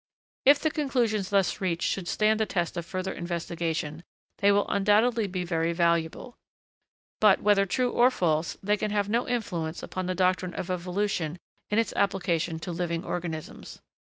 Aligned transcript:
If 0.45 0.57
the 0.59 0.71
conclusions 0.71 1.29
thus 1.29 1.61
reached 1.61 1.87
should 1.87 2.07
stand 2.07 2.39
the 2.39 2.47
test 2.47 2.75
of 2.75 2.87
further 2.87 3.13
investigation, 3.13 4.03
they 4.39 4.51
will 4.51 4.67
undoubtedly 4.67 5.27
be 5.27 5.43
very 5.43 5.73
valuable. 5.73 6.39
But, 7.19 7.39
whether 7.43 7.67
true 7.67 7.91
or 7.91 8.09
false, 8.09 8.57
they 8.63 8.77
can 8.77 8.89
have 8.89 9.09
no 9.09 9.27
influence 9.27 9.83
upon 9.83 10.07
the 10.07 10.15
doctrine 10.15 10.55
of 10.55 10.71
evolution 10.71 11.37
in 11.69 11.77
its 11.77 11.93
application 11.95 12.57
to 12.61 12.71
living 12.71 13.03
organisms. 13.03 13.79